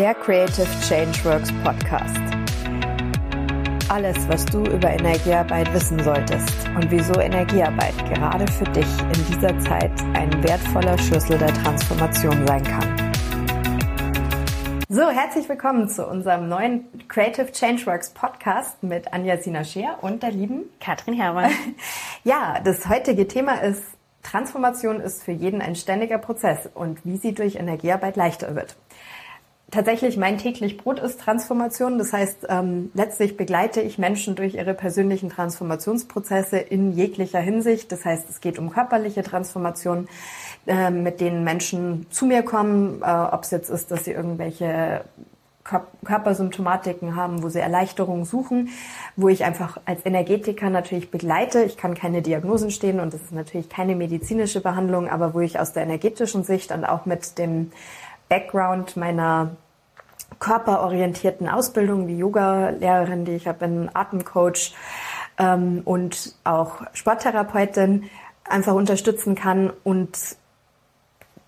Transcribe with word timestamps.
der 0.00 0.14
Creative 0.14 0.66
Changeworks 0.88 1.52
Podcast. 1.62 2.16
Alles, 3.90 4.16
was 4.30 4.46
du 4.46 4.64
über 4.64 4.88
Energiearbeit 4.88 5.70
wissen 5.74 6.02
solltest 6.02 6.54
und 6.74 6.90
wieso 6.90 7.20
Energiearbeit 7.20 7.94
gerade 8.08 8.50
für 8.50 8.64
dich 8.64 8.86
in 8.86 9.26
dieser 9.30 9.58
Zeit 9.58 9.92
ein 10.14 10.42
wertvoller 10.42 10.96
Schlüssel 10.96 11.36
der 11.36 11.52
Transformation 11.52 12.46
sein 12.46 12.64
kann. 12.64 13.12
So, 14.88 15.10
herzlich 15.10 15.46
willkommen 15.50 15.86
zu 15.86 16.06
unserem 16.06 16.48
neuen 16.48 16.86
Creative 17.08 17.52
Changeworks 17.52 18.08
Podcast 18.14 18.82
mit 18.82 19.12
Anja 19.12 19.36
Sinascher 19.36 19.98
und 20.00 20.22
der 20.22 20.30
lieben 20.30 20.62
Katrin 20.80 21.12
Herrmann. 21.12 21.50
Ja, 22.24 22.58
das 22.64 22.88
heutige 22.88 23.28
Thema 23.28 23.62
ist 23.62 23.82
Transformation 24.22 25.00
ist 25.00 25.22
für 25.22 25.32
jeden 25.32 25.60
ein 25.60 25.74
ständiger 25.74 26.16
Prozess 26.16 26.70
und 26.72 27.04
wie 27.04 27.18
sie 27.18 27.34
durch 27.34 27.56
Energiearbeit 27.56 28.16
leichter 28.16 28.54
wird 28.54 28.76
tatsächlich 29.70 30.16
mein 30.16 30.38
täglich 30.38 30.76
Brot 30.76 30.98
ist 30.98 31.20
Transformation. 31.20 31.98
Das 31.98 32.12
heißt, 32.12 32.46
ähm, 32.48 32.90
letztlich 32.94 33.36
begleite 33.36 33.80
ich 33.80 33.98
Menschen 33.98 34.34
durch 34.34 34.54
ihre 34.54 34.74
persönlichen 34.74 35.30
Transformationsprozesse 35.30 36.58
in 36.58 36.92
jeglicher 36.92 37.40
Hinsicht. 37.40 37.92
Das 37.92 38.04
heißt, 38.04 38.28
es 38.28 38.40
geht 38.40 38.58
um 38.58 38.70
körperliche 38.70 39.22
Transformation, 39.22 40.08
äh, 40.66 40.90
mit 40.90 41.20
denen 41.20 41.44
Menschen 41.44 42.06
zu 42.10 42.26
mir 42.26 42.42
kommen, 42.42 43.02
äh, 43.02 43.06
ob 43.06 43.44
es 43.44 43.50
jetzt 43.50 43.70
ist, 43.70 43.90
dass 43.90 44.04
sie 44.04 44.12
irgendwelche 44.12 45.04
Körpersymptomatiken 46.04 47.14
haben, 47.14 47.42
wo 47.42 47.48
sie 47.48 47.60
Erleichterung 47.60 48.24
suchen, 48.24 48.70
wo 49.14 49.28
ich 49.28 49.44
einfach 49.44 49.78
als 49.84 50.04
Energetiker 50.04 50.70
natürlich 50.70 51.10
begleite. 51.10 51.62
Ich 51.62 51.76
kann 51.76 51.94
keine 51.94 52.22
Diagnosen 52.22 52.70
stehen 52.70 52.98
und 52.98 53.12
das 53.12 53.20
ist 53.20 53.32
natürlich 53.32 53.68
keine 53.68 53.94
medizinische 53.94 54.60
Behandlung, 54.60 55.08
aber 55.08 55.34
wo 55.34 55.40
ich 55.40 55.60
aus 55.60 55.72
der 55.72 55.84
energetischen 55.84 56.44
Sicht 56.44 56.72
und 56.72 56.84
auch 56.84 57.06
mit 57.06 57.38
dem 57.38 57.70
Background 58.30 58.96
meiner 58.96 59.56
körperorientierten 60.38 61.48
Ausbildung 61.48 62.06
wie 62.06 62.16
Yoga-Lehrerin, 62.16 63.26
die 63.26 63.32
ich 63.32 63.46
habe, 63.46 63.58
bin 63.58 63.90
Atemcoach 63.92 64.74
ähm, 65.38 65.82
und 65.84 66.34
auch 66.44 66.80
Sporttherapeutin 66.94 68.08
einfach 68.44 68.74
unterstützen 68.74 69.34
kann 69.34 69.70
und 69.84 70.16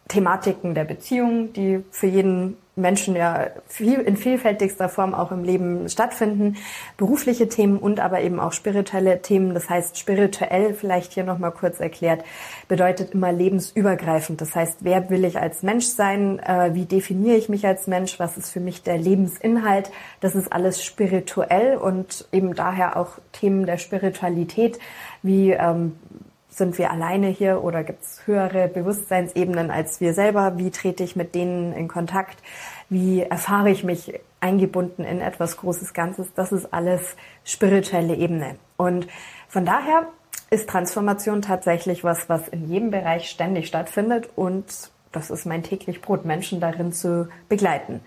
Thematiken 0.08 0.74
der 0.74 0.84
Beziehung, 0.84 1.52
die 1.52 1.84
für 1.90 2.08
jeden 2.08 2.58
Menschen 2.74 3.14
ja 3.14 3.48
viel, 3.66 4.00
in 4.00 4.16
vielfältigster 4.16 4.88
Form 4.88 5.12
auch 5.14 5.30
im 5.30 5.44
Leben 5.44 5.88
stattfinden. 5.90 6.56
Berufliche 6.96 7.48
Themen 7.48 7.78
und 7.78 8.00
aber 8.00 8.22
eben 8.22 8.40
auch 8.40 8.52
spirituelle 8.52 9.20
Themen. 9.20 9.52
Das 9.52 9.68
heißt, 9.68 9.98
spirituell 9.98 10.72
vielleicht 10.72 11.12
hier 11.12 11.24
nochmal 11.24 11.52
kurz 11.52 11.80
erklärt, 11.80 12.24
bedeutet 12.68 13.12
immer 13.12 13.30
lebensübergreifend. 13.30 14.40
Das 14.40 14.56
heißt, 14.56 14.78
wer 14.80 15.10
will 15.10 15.24
ich 15.24 15.38
als 15.38 15.62
Mensch 15.62 15.86
sein? 15.86 16.38
Äh, 16.38 16.70
wie 16.74 16.86
definiere 16.86 17.36
ich 17.36 17.50
mich 17.50 17.66
als 17.66 17.86
Mensch? 17.86 18.18
Was 18.18 18.38
ist 18.38 18.50
für 18.50 18.60
mich 18.60 18.82
der 18.82 18.96
Lebensinhalt? 18.96 19.90
Das 20.20 20.34
ist 20.34 20.50
alles 20.50 20.82
spirituell 20.82 21.76
und 21.76 22.26
eben 22.32 22.54
daher 22.54 22.96
auch 22.96 23.18
Themen 23.32 23.66
der 23.66 23.76
Spiritualität, 23.76 24.78
wie 25.22 25.50
ähm, 25.50 25.96
sind 26.52 26.76
wir 26.76 26.90
alleine 26.90 27.28
hier 27.28 27.64
oder 27.64 27.82
gibt 27.82 28.02
es 28.02 28.26
höhere 28.26 28.68
Bewusstseinsebenen 28.68 29.70
als 29.70 30.00
wir 30.00 30.12
selber? 30.12 30.58
Wie 30.58 30.70
trete 30.70 31.02
ich 31.02 31.16
mit 31.16 31.34
denen 31.34 31.72
in 31.72 31.88
Kontakt? 31.88 32.42
Wie 32.90 33.22
erfahre 33.22 33.70
ich 33.70 33.84
mich 33.84 34.20
eingebunden 34.40 35.04
in 35.04 35.20
etwas 35.20 35.56
Großes 35.56 35.94
Ganzes? 35.94 36.34
Das 36.34 36.52
ist 36.52 36.72
alles 36.74 37.16
spirituelle 37.44 38.14
Ebene. 38.14 38.56
Und 38.76 39.08
von 39.48 39.64
daher 39.64 40.08
ist 40.50 40.68
Transformation 40.68 41.40
tatsächlich 41.40 42.04
was, 42.04 42.28
was 42.28 42.48
in 42.48 42.68
jedem 42.68 42.90
Bereich 42.90 43.30
ständig 43.30 43.66
stattfindet 43.66 44.28
und 44.36 44.90
das 45.10 45.30
ist 45.30 45.46
mein 45.46 45.62
täglich 45.62 46.02
Brot, 46.02 46.24
Menschen 46.24 46.60
darin 46.60 46.92
zu 46.92 47.28
begleiten. 47.48 48.00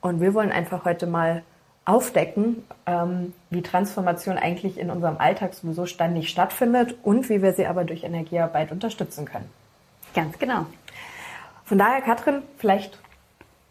Und 0.00 0.20
wir 0.20 0.32
wollen 0.34 0.52
einfach 0.52 0.84
heute 0.84 1.06
mal 1.06 1.42
aufdecken, 1.84 2.64
ähm, 2.86 3.32
wie 3.50 3.62
Transformation 3.62 4.36
eigentlich 4.36 4.78
in 4.78 4.90
unserem 4.90 5.16
Alltag 5.18 5.54
sowieso 5.54 5.86
ständig 5.86 6.28
stattfindet 6.28 6.96
und 7.02 7.28
wie 7.28 7.42
wir 7.42 7.52
sie 7.52 7.66
aber 7.66 7.84
durch 7.84 8.04
Energiearbeit 8.04 8.70
unterstützen 8.70 9.24
können. 9.24 9.48
Ganz 10.14 10.38
genau. 10.38 10.66
Von 11.64 11.78
daher, 11.78 12.00
Katrin, 12.00 12.42
vielleicht 12.58 12.98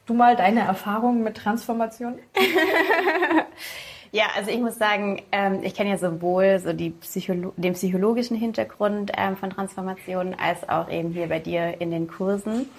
du 0.10 0.14
mal 0.14 0.36
deine 0.36 0.62
Erfahrungen 0.62 1.24
mit 1.24 1.38
Transformation? 1.38 2.16
ja, 4.12 4.26
also 4.36 4.50
ich 4.50 4.60
muss 4.60 4.78
sagen, 4.78 5.22
ähm, 5.32 5.60
ich 5.64 5.76
kenne 5.76 5.92
ja 5.92 5.98
sowohl 5.98 6.60
so 6.60 6.74
die 6.74 6.90
Psycholo 6.90 7.54
den 7.58 7.74
psychologischen 7.74 8.36
Hintergrund 8.36 9.12
ähm, 9.18 9.38
von 9.38 9.52
Transformation 9.52 10.34
als 10.34 10.68
auch 10.68 10.90
eben 10.90 11.12
hier 11.12 11.28
bei 11.28 11.40
dir 11.40 11.80
in 11.80 11.92
den 11.92 12.08
Kursen. 12.08 12.70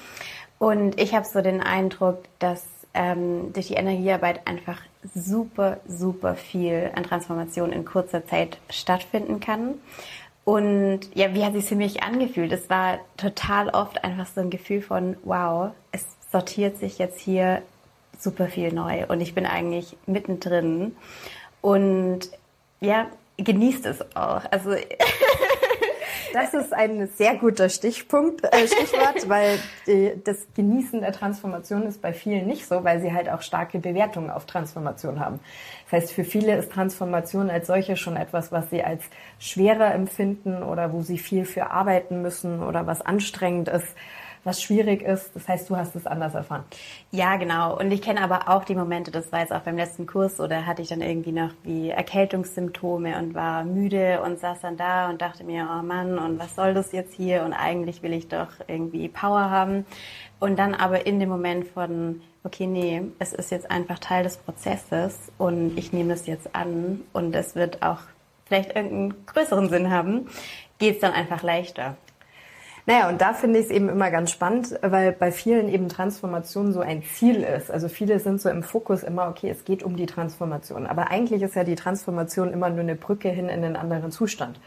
Und 0.59 1.01
ich 1.01 1.15
habe 1.15 1.25
so 1.25 1.41
den 1.41 1.63
Eindruck, 1.63 2.25
dass 2.39 2.65
ähm, 2.95 3.53
durch 3.53 3.69
die 3.69 3.75
Energiearbeit 3.75 4.47
einfach 4.47 4.81
super, 5.15 5.79
super 5.87 6.35
viel 6.35 6.91
an 6.95 7.05
Transformation 7.05 7.73
in 7.73 7.85
kurzer 7.85 8.27
Zeit 8.27 8.59
stattfinden 8.69 9.41
kann. 9.41 9.75
Und 10.45 11.01
ja, 11.15 11.35
wie 11.35 11.45
hat 11.45 11.53
sich 11.53 11.67
für 11.67 11.77
mich 11.77 12.03
angefühlt? 12.03 12.53
Es 12.53 12.69
war 12.71 12.99
total 13.17 13.69
oft 13.69 14.03
einfach 14.03 14.27
so 14.27 14.41
ein 14.41 14.51
Gefühl 14.51 14.83
von, 14.83 15.17
wow, 15.23 15.71
es 15.93 16.05
sortiert 16.33 16.79
sich 16.79 16.99
jetzt 16.99 17.21
hier 17.21 17.63
super 18.19 18.49
viel 18.49 18.73
neu 18.73 19.07
und 19.07 19.21
ich 19.21 19.35
bin 19.35 19.47
eigentlich 19.47 19.97
mittendrin. 20.07 20.97
Und 21.61 22.31
ja, 22.81 23.07
genießt 23.37 23.87
es 23.87 24.01
auch. 24.17 24.43
Also 24.51 24.71
Das 26.33 26.55
ist 26.55 26.73
ein 26.73 27.09
sehr 27.09 27.37
guter 27.37 27.69
Stichpunkt, 27.69 28.45
äh, 28.45 28.67
Stichwort, 28.67 29.29
weil 29.29 29.59
die, 29.87 30.13
das 30.23 30.47
Genießen 30.55 31.01
der 31.01 31.13
Transformation 31.13 31.83
ist 31.85 32.01
bei 32.01 32.13
vielen 32.13 32.47
nicht 32.47 32.67
so, 32.67 32.85
weil 32.85 33.01
sie 33.01 33.13
halt 33.13 33.29
auch 33.29 33.43
starke 33.43 33.79
Bewertungen 33.79 34.31
auf 34.31 34.47
Transformation 34.47 35.21
haben. 35.21 35.41
Das 35.91 36.03
heißt, 36.03 36.13
für 36.13 36.25
viele 36.25 36.57
ist 36.57 36.71
Transformation 36.73 37.51
als 37.51 37.67
solche 37.67 37.97
schon 37.97 38.17
etwas, 38.17 38.53
was 38.53 38.71
sie 38.71 38.83
als 38.83 39.03
schwerer 39.39 39.95
empfinden 39.95 40.63
oder 40.63 40.93
wo 40.93 41.03
sie 41.03 41.19
viel 41.19 41.45
für 41.45 41.71
arbeiten 41.71 42.23
müssen 42.23 42.63
oder 42.63 42.87
was 42.87 43.01
anstrengend 43.01 43.69
ist 43.69 43.97
was 44.45 44.63
schwierig 44.63 45.03
ist. 45.03 45.35
Das 45.35 45.49
heißt, 45.49 45.69
du 45.69 45.77
hast 45.77 45.95
es 45.97 46.07
anders 46.07 46.35
erfahren. 46.35 46.65
Ja, 47.11 47.37
genau. 47.37 47.79
Und 47.79 47.91
ich 47.91 48.03
kenne 48.03 48.23
aber 48.23 48.49
auch 48.49 48.65
die 48.65 48.75
Momente, 48.75 49.11
das 49.11 49.33
war 49.33 49.41
jetzt 49.41 49.53
auch 49.53 49.61
beim 49.61 49.77
letzten 49.77 50.07
Kurs, 50.07 50.41
oder 50.41 50.67
hatte 50.67 50.83
ich 50.83 50.89
dann 50.89 51.01
irgendwie 51.01 51.33
noch 51.33 51.51
wie 51.63 51.91
Erkältungssymptome 51.91 53.19
und 53.19 53.35
war 53.35 53.65
müde 53.65 54.23
und 54.23 54.39
saß 54.39 54.61
dann 54.61 54.77
da 54.77 55.11
und 55.11 55.21
dachte 55.21 55.45
mir, 55.45 55.69
oh 55.71 55.83
Mann, 55.83 56.19
und 56.19 56.39
was 56.39 56.57
soll 56.57 56.75
das 56.75 56.93
jetzt 56.93 57.15
hier? 57.15 57.45
Und 57.45 57.53
eigentlich 57.53 58.03
will 58.03 58.13
ich 58.13 58.29
doch 58.29 58.49
irgendwie 58.67 59.09
Power 59.09 59.51
haben. 59.51 59.85
Und 60.39 60.59
dann 60.59 60.75
aber 60.75 61.07
in 61.07 61.21
dem 61.21 61.29
Moment 61.29 61.67
von, 61.69 62.23
okay, 62.45 62.67
nee, 62.67 63.03
es 63.19 63.33
ist 63.33 63.51
jetzt 63.51 63.71
einfach 63.71 63.99
Teil 63.99 64.25
des 64.25 64.39
Prozesses 64.39 65.31
und 65.37 65.77
ich 65.77 65.93
nehme 65.93 66.15
es 66.15 66.27
jetzt 66.27 66.55
an 66.55 67.03
und 67.13 67.35
es 67.35 67.55
wird 67.55 67.83
auch 67.83 67.99
vielleicht 68.47 68.75
irgendeinen 68.75 69.27
größeren 69.27 69.69
Sinn 69.69 69.91
haben, 69.91 70.29
geht 70.79 70.97
es 70.97 71.01
dann 71.01 71.13
einfach 71.13 71.43
leichter. 71.43 71.97
Naja, 72.91 73.09
und 73.09 73.21
da 73.21 73.35
finde 73.35 73.61
ich 73.61 73.67
es 73.67 73.71
eben 73.71 73.89
immer 73.89 74.11
ganz 74.11 74.33
spannend, 74.33 74.77
weil 74.83 75.13
bei 75.13 75.31
vielen 75.31 75.69
eben 75.69 75.89
Transformation 75.89 76.73
so 76.73 76.81
ein 76.81 77.05
Ziel 77.05 77.45
ist. 77.45 77.71
Also 77.71 77.87
viele 77.87 78.19
sind 78.19 78.41
so 78.41 78.49
im 78.49 78.65
Fokus 78.65 79.05
immer, 79.05 79.29
okay, 79.29 79.49
es 79.49 79.65
geht 79.65 79.85
um 79.85 79.95
die 79.95 80.07
Transformation. 80.07 80.89
Aber 80.89 81.09
eigentlich 81.09 81.41
ist 81.43 81.55
ja 81.55 81.63
die 81.63 81.77
Transformation 81.77 82.53
immer 82.53 82.69
nur 82.69 82.81
eine 82.81 82.97
Brücke 82.97 83.29
hin 83.29 83.49
in 83.49 83.63
einen 83.65 83.77
anderen 83.77 84.11
Zustand. 84.11 84.59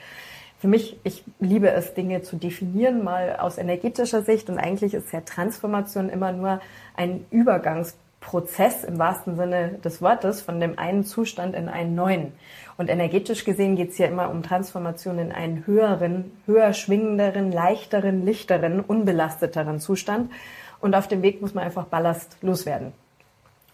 Für 0.58 0.70
mich, 0.70 0.98
ich 1.04 1.26
liebe 1.42 1.70
es, 1.72 1.96
Dinge 1.96 2.22
zu 2.22 2.38
definieren, 2.38 3.04
mal 3.04 3.36
aus 3.42 3.58
energetischer 3.58 4.22
Sicht. 4.22 4.50
Und 4.50 4.58
eigentlich 4.58 4.94
ist 4.94 5.12
ja 5.12 5.20
Transformation 5.20 6.08
immer 6.08 6.32
nur 6.32 6.62
ein 6.96 7.26
Übergangsprozess 7.30 8.86
im 8.86 9.00
wahrsten 9.00 9.36
Sinne 9.36 9.80
des 9.84 10.02
Wortes 10.02 10.42
von 10.42 10.62
dem 10.62 10.80
einen 10.80 11.04
Zustand 11.04 11.56
in 11.56 11.68
einen 11.68 11.94
neuen. 11.94 12.32
Und 12.78 12.90
energetisch 12.90 13.46
gesehen 13.46 13.76
geht 13.76 13.92
es 13.92 13.98
ja 13.98 14.08
immer 14.08 14.30
um 14.30 14.44
Transformation 14.44 15.20
in 15.20 15.32
einen 15.32 15.66
höheren, 15.68 16.32
höher 16.46 16.74
schwingenderen, 16.74 17.52
leichteren, 17.52 18.26
lichteren, 18.26 18.80
unbelasteteren 18.80 19.80
Zustand. 19.80 20.32
Und 20.80 20.96
auf 20.96 21.08
dem 21.08 21.22
Weg 21.22 21.42
muss 21.42 21.54
man 21.54 21.64
einfach 21.64 21.86
Ballast 21.86 22.38
loswerden. 22.42 22.94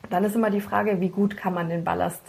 Dann 0.10 0.24
ist 0.24 0.36
immer 0.36 0.50
die 0.50 0.62
Frage, 0.62 1.02
wie 1.02 1.10
gut 1.10 1.38
kann 1.38 1.54
man 1.54 1.70
den 1.70 1.84
Ballast 1.84 2.22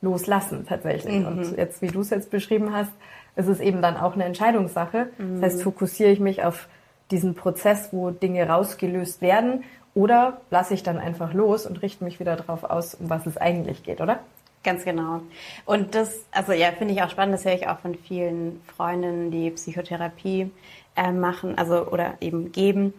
loslassen 0.00 0.66
tatsächlich. 0.66 1.20
Mhm. 1.20 1.26
Und 1.26 1.56
jetzt, 1.56 1.82
wie 1.82 1.88
du 1.88 2.00
es 2.00 2.10
jetzt 2.10 2.30
beschrieben 2.30 2.74
hast, 2.74 2.92
ist 3.36 3.48
es 3.48 3.60
eben 3.60 3.82
dann 3.82 3.96
auch 3.96 4.14
eine 4.14 4.24
Entscheidungssache. 4.24 5.08
Mhm. 5.18 5.40
Das 5.40 5.52
heißt, 5.52 5.62
fokussiere 5.62 6.10
ich 6.10 6.20
mich 6.20 6.42
auf 6.42 6.68
diesen 7.10 7.34
Prozess, 7.34 7.88
wo 7.92 8.10
Dinge 8.10 8.48
rausgelöst 8.48 9.20
werden, 9.20 9.64
oder 9.92 10.40
lasse 10.50 10.74
ich 10.74 10.84
dann 10.84 10.98
einfach 10.98 11.34
los 11.34 11.66
und 11.66 11.82
richte 11.82 12.04
mich 12.04 12.20
wieder 12.20 12.36
darauf 12.36 12.62
aus, 12.62 12.94
um 12.94 13.10
was 13.10 13.26
es 13.26 13.36
eigentlich 13.36 13.82
geht, 13.82 14.00
oder? 14.00 14.20
Ganz 14.62 14.84
genau. 14.84 15.22
Und 15.64 15.94
das, 15.94 16.26
also 16.32 16.52
ja, 16.52 16.72
finde 16.72 16.92
ich 16.92 17.02
auch 17.02 17.08
spannend, 17.08 17.34
das 17.34 17.44
höre 17.44 17.54
ich 17.54 17.66
auch 17.66 17.78
von 17.78 17.94
vielen 17.94 18.60
Freundinnen, 18.76 19.30
die 19.30 19.50
Psychotherapie 19.50 20.50
äh, 20.96 21.12
machen, 21.12 21.56
also 21.56 21.86
oder 21.86 22.14
eben 22.20 22.52
geben, 22.52 22.92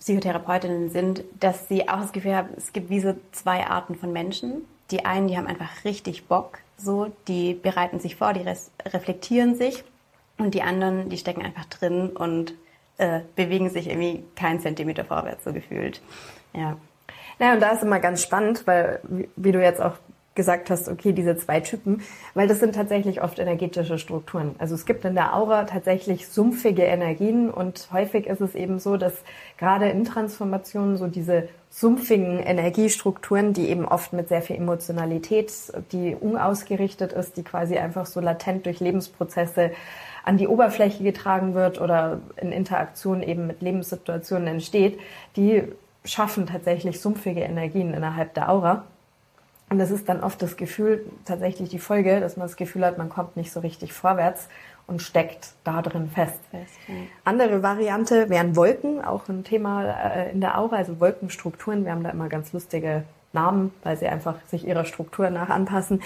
Psychotherapeutinnen 0.00 0.90
sind, 0.90 1.24
dass 1.40 1.68
sie 1.68 1.88
auch 1.88 2.00
das 2.00 2.12
Gefühl 2.12 2.36
haben, 2.36 2.48
es 2.56 2.72
gibt 2.72 2.90
wie 2.90 3.00
so 3.00 3.14
zwei 3.30 3.66
Arten 3.66 3.94
von 3.94 4.12
Menschen. 4.12 4.66
Die 4.90 5.04
einen, 5.06 5.28
die 5.28 5.38
haben 5.38 5.46
einfach 5.46 5.84
richtig 5.84 6.26
Bock, 6.26 6.58
so, 6.76 7.10
die 7.28 7.54
bereiten 7.54 7.98
sich 7.98 8.16
vor, 8.16 8.34
die 8.34 8.44
reflektieren 8.84 9.54
sich 9.54 9.84
und 10.36 10.52
die 10.54 10.62
anderen, 10.62 11.08
die 11.08 11.16
stecken 11.16 11.42
einfach 11.42 11.64
drin 11.66 12.10
und 12.10 12.54
äh, 12.98 13.20
bewegen 13.36 13.70
sich 13.70 13.88
irgendwie 13.88 14.24
keinen 14.36 14.60
Zentimeter 14.60 15.04
vorwärts, 15.04 15.44
so 15.44 15.52
gefühlt. 15.52 16.02
Ja. 16.52 16.76
Naja, 17.38 17.54
und 17.54 17.60
da 17.60 17.70
ist 17.70 17.82
immer 17.82 18.00
ganz 18.00 18.22
spannend, 18.22 18.66
weil, 18.66 19.00
wie 19.36 19.52
du 19.52 19.62
jetzt 19.62 19.80
auch 19.80 19.94
gesagt 20.34 20.70
hast, 20.70 20.88
okay, 20.88 21.12
diese 21.12 21.36
zwei 21.36 21.60
Typen, 21.60 22.02
weil 22.34 22.48
das 22.48 22.60
sind 22.60 22.74
tatsächlich 22.74 23.22
oft 23.22 23.38
energetische 23.38 23.98
Strukturen. 23.98 24.54
Also 24.58 24.74
es 24.74 24.86
gibt 24.86 25.04
in 25.04 25.14
der 25.14 25.36
Aura 25.36 25.64
tatsächlich 25.64 26.28
sumpfige 26.28 26.84
Energien 26.84 27.50
und 27.50 27.88
häufig 27.92 28.26
ist 28.26 28.40
es 28.40 28.54
eben 28.54 28.78
so, 28.78 28.96
dass 28.96 29.12
gerade 29.58 29.88
in 29.90 30.04
Transformationen 30.04 30.96
so 30.96 31.06
diese 31.06 31.48
sumpfigen 31.68 32.38
Energiestrukturen, 32.38 33.52
die 33.52 33.68
eben 33.68 33.86
oft 33.86 34.12
mit 34.12 34.28
sehr 34.28 34.42
viel 34.42 34.56
Emotionalität, 34.56 35.52
die 35.92 36.14
unausgerichtet 36.18 37.12
ist, 37.12 37.36
die 37.36 37.42
quasi 37.42 37.76
einfach 37.78 38.06
so 38.06 38.20
latent 38.20 38.66
durch 38.66 38.80
Lebensprozesse 38.80 39.72
an 40.24 40.36
die 40.36 40.48
Oberfläche 40.48 41.02
getragen 41.02 41.54
wird 41.54 41.80
oder 41.80 42.20
in 42.36 42.52
Interaktion 42.52 43.22
eben 43.22 43.46
mit 43.46 43.60
Lebenssituationen 43.60 44.46
entsteht, 44.48 45.00
die 45.36 45.64
schaffen 46.04 46.46
tatsächlich 46.46 47.00
sumpfige 47.00 47.40
Energien 47.40 47.94
innerhalb 47.94 48.34
der 48.34 48.50
Aura. 48.50 48.84
Und 49.72 49.78
das 49.78 49.90
ist 49.90 50.06
dann 50.06 50.22
oft 50.22 50.42
das 50.42 50.58
Gefühl, 50.58 51.06
tatsächlich 51.24 51.70
die 51.70 51.78
Folge, 51.78 52.20
dass 52.20 52.36
man 52.36 52.46
das 52.46 52.56
Gefühl 52.56 52.84
hat, 52.84 52.98
man 52.98 53.08
kommt 53.08 53.38
nicht 53.38 53.50
so 53.50 53.60
richtig 53.60 53.94
vorwärts 53.94 54.48
und 54.86 55.00
steckt 55.00 55.54
da 55.64 55.80
drin 55.80 56.10
fest. 56.10 56.38
fest 56.50 56.74
ja. 56.88 56.94
Andere 57.24 57.62
Variante 57.62 58.28
wären 58.28 58.54
Wolken, 58.54 59.02
auch 59.02 59.30
ein 59.30 59.44
Thema 59.44 59.86
äh, 59.86 60.30
in 60.30 60.42
der 60.42 60.58
Aura, 60.58 60.76
also 60.76 61.00
Wolkenstrukturen. 61.00 61.86
Wir 61.86 61.92
haben 61.92 62.04
da 62.04 62.10
immer 62.10 62.28
ganz 62.28 62.52
lustige 62.52 63.04
Namen, 63.32 63.72
weil 63.82 63.96
sie 63.96 64.06
einfach 64.06 64.36
sich 64.46 64.66
ihrer 64.66 64.84
Struktur 64.84 65.30
nach 65.30 65.48
anpassen. 65.48 66.02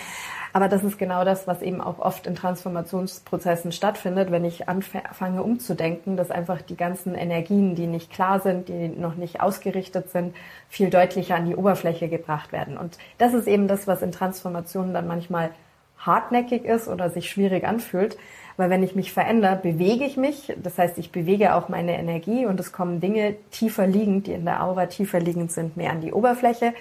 Aber 0.53 0.69
das 0.69 0.85
ist 0.85 0.99
genau 0.99 1.25
das, 1.25 1.47
was 1.47 1.61
eben 1.61 1.81
auch 1.81 1.99
oft 1.99 2.27
in 2.27 2.35
Transformationsprozessen 2.35 3.73
stattfindet, 3.73 4.31
wenn 4.31 4.45
ich 4.45 4.69
anfange 4.69 5.43
umzudenken, 5.43 6.17
dass 6.17 6.31
einfach 6.31 6.63
die 6.63 6.77
ganzen 6.77 7.15
Energien, 7.15 7.75
die 7.75 7.87
nicht 7.87 8.11
klar 8.11 8.41
sind, 8.41 8.69
die 8.69 8.89
noch 8.89 9.17
nicht 9.17 9.41
ausgerichtet 9.41 10.11
sind, 10.11 10.35
viel 10.69 10.89
deutlicher 10.89 11.37
an 11.37 11.47
die 11.47 11.57
Oberfläche 11.57 12.09
gebracht 12.09 12.53
werden. 12.53 12.79
Und 12.79 12.99
das 13.19 13.35
ist 13.35 13.47
eben 13.47 13.69
das, 13.69 13.87
was 13.87 14.03
in 14.03 14.13
Transformationen 14.13 14.95
dann 14.95 15.07
manchmal 15.07 15.51
hartnäckig 15.99 16.65
ist 16.65 16.89
oder 16.89 17.11
sich 17.11 17.29
schwierig 17.29 17.65
anfühlt. 17.65 18.17
Weil 18.57 18.71
wenn 18.71 18.83
ich 18.83 18.95
mich 18.95 19.13
verändere, 19.13 19.57
bewege 19.57 20.05
ich 20.05 20.17
mich. 20.17 20.55
Das 20.63 20.79
heißt, 20.79 20.97
ich 20.97 21.13
bewege 21.13 21.55
auch 21.55 21.69
meine 21.69 21.99
Energie 21.99 22.47
und 22.47 22.59
es 22.59 22.73
kommen 22.73 23.01
Dinge 23.01 23.37
tiefer 23.51 23.87
liegend, 23.87 24.27
die 24.27 24.33
in 24.33 24.47
der 24.47 24.63
Aura 24.63 24.87
tiefer 24.87 25.21
liegend 25.21 25.53
sind, 25.53 25.77
mehr 25.77 25.91
an 25.91 26.01
die 26.01 26.13
Oberfläche. 26.13 26.73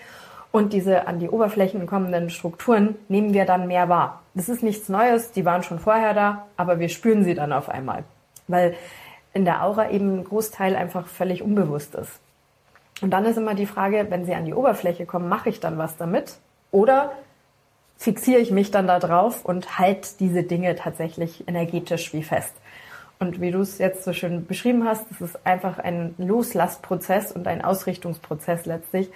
Und 0.56 0.72
diese 0.72 1.06
an 1.06 1.20
die 1.20 1.28
Oberflächen 1.28 1.86
kommenden 1.86 2.30
Strukturen 2.30 2.96
nehmen 3.10 3.34
wir 3.34 3.44
dann 3.44 3.68
mehr 3.68 3.90
wahr. 3.90 4.22
Das 4.36 4.48
ist 4.48 4.64
nichts 4.64 4.88
Neues, 4.88 5.32
die 5.34 5.44
waren 5.44 5.64
schon 5.64 5.80
vorher 5.80 6.14
da, 6.14 6.46
aber 6.56 6.80
wir 6.80 6.88
spüren 6.88 7.26
sie 7.26 7.34
dann 7.34 7.52
auf 7.52 7.68
einmal. 7.68 8.06
Weil 8.48 8.74
in 9.34 9.44
der 9.44 9.66
Aura 9.66 9.90
eben 9.90 10.20
ein 10.20 10.24
Großteil 10.24 10.78
einfach 10.78 11.08
völlig 11.08 11.44
unbewusst 11.44 11.94
ist. 11.96 12.22
Und 13.02 13.12
dann 13.12 13.26
ist 13.26 13.36
immer 13.36 13.54
die 13.54 13.66
Frage, 13.66 14.08
wenn 14.10 14.26
sie 14.26 14.34
an 14.34 14.46
die 14.46 14.54
Oberfläche 14.54 15.06
kommen, 15.06 15.28
mache 15.28 15.50
ich 15.50 15.60
dann 15.60 15.78
was 15.78 15.98
damit? 15.98 16.38
Oder 16.72 17.12
fixiere 17.98 18.40
ich 18.40 18.52
mich 18.52 18.72
dann 18.72 18.88
da 18.88 19.00
drauf 19.00 19.44
und 19.44 19.78
halte 19.78 20.08
diese 20.22 20.44
Dinge 20.44 20.78
tatsächlich 20.78 21.50
energetisch 21.50 22.14
wie 22.14 22.24
fest? 22.24 22.54
Und 23.20 23.42
wie 23.42 23.52
du 23.52 23.60
es 23.60 23.78
jetzt 23.78 24.06
so 24.06 24.14
schön 24.14 24.46
beschrieben 24.46 24.88
hast, 24.88 25.04
das 25.12 25.20
ist 25.20 25.46
einfach 25.46 25.80
ein 25.80 26.16
Loslassprozess 26.18 27.34
und 27.34 27.46
ein 27.46 27.62
Ausrichtungsprozess 27.62 28.66
letztlich, 28.66 29.10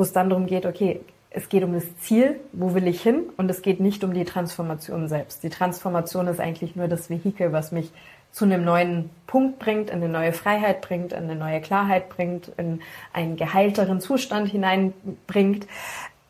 wo 0.00 0.02
es 0.02 0.14
dann 0.14 0.30
darum 0.30 0.46
geht, 0.46 0.64
okay, 0.64 1.02
es 1.28 1.50
geht 1.50 1.62
um 1.62 1.74
das 1.74 1.84
Ziel, 1.98 2.40
wo 2.54 2.72
will 2.72 2.86
ich 2.86 3.02
hin 3.02 3.24
und 3.36 3.50
es 3.50 3.60
geht 3.60 3.80
nicht 3.80 4.02
um 4.02 4.14
die 4.14 4.24
Transformation 4.24 5.08
selbst. 5.08 5.42
Die 5.42 5.50
Transformation 5.50 6.26
ist 6.26 6.40
eigentlich 6.40 6.74
nur 6.74 6.88
das 6.88 7.10
Vehikel, 7.10 7.52
was 7.52 7.70
mich 7.70 7.92
zu 8.32 8.46
einem 8.46 8.64
neuen 8.64 9.10
Punkt 9.26 9.58
bringt, 9.58 9.90
in 9.90 9.96
eine 9.96 10.08
neue 10.08 10.32
Freiheit 10.32 10.80
bringt, 10.80 11.12
in 11.12 11.24
eine 11.24 11.36
neue 11.36 11.60
Klarheit 11.60 12.08
bringt, 12.08 12.50
in 12.56 12.80
einen 13.12 13.36
geheilteren 13.36 14.00
Zustand 14.00 14.48
hineinbringt. 14.48 15.66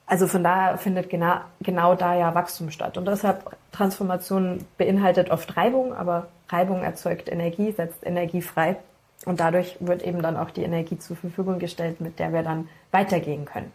Also 0.05 0.27
von 0.27 0.43
daher 0.43 0.77
findet 0.77 1.09
genau, 1.09 1.37
genau 1.61 1.95
da 1.95 2.17
ja 2.17 2.35
Wachstum 2.35 2.73
statt. 2.73 2.99
Und 2.99 3.07
deshalb 3.07 3.57
Transformation 3.71 4.65
beinhaltet 4.79 5.31
oft 5.31 5.57
Reibung, 5.57 5.95
aber 5.95 6.27
Reibung 6.49 6.83
erzeugt 6.83 7.31
Energie, 7.31 7.71
setzt 7.71 8.05
Energie 8.05 8.43
frei. 8.43 8.79
Und 9.27 9.41
dadurch 9.41 9.77
wird 9.81 10.03
eben 10.03 10.23
dann 10.23 10.37
auch 10.37 10.51
die 10.51 10.63
Energie 10.63 10.99
zur 10.99 11.17
Verfügung 11.17 11.59
gestellt, 11.59 12.01
mit 12.01 12.19
der 12.19 12.33
wir 12.33 12.43
dann 12.43 12.69
weitergehen 12.91 13.45
können. 13.45 13.73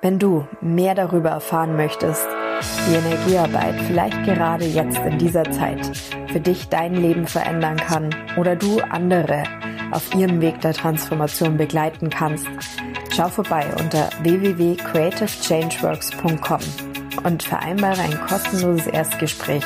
Wenn 0.00 0.18
du 0.18 0.46
mehr 0.60 0.94
darüber 0.94 1.30
erfahren 1.30 1.76
möchtest, 1.76 2.26
wie 2.86 2.94
Energiearbeit 2.94 3.74
vielleicht 3.86 4.22
gerade 4.24 4.64
jetzt 4.64 4.98
in 4.98 5.18
dieser 5.18 5.44
Zeit 5.50 5.84
für 6.28 6.40
dich 6.40 6.68
dein 6.68 6.94
Leben 6.94 7.26
verändern 7.26 7.76
kann 7.76 8.10
oder 8.36 8.56
du 8.56 8.80
andere 8.80 9.44
auf 9.92 10.12
ihrem 10.14 10.40
Weg 10.40 10.60
der 10.60 10.72
Transformation 10.72 11.56
begleiten 11.56 12.10
kannst, 12.10 12.46
schau 13.14 13.28
vorbei 13.28 13.66
unter 13.78 14.08
www.creativechangeworks.com 14.22 16.60
und 17.24 17.42
vereinbare 17.42 18.00
ein 18.00 18.18
kostenloses 18.26 18.86
Erstgespräch, 18.86 19.64